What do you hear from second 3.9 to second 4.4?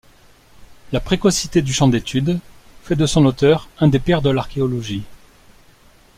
pères de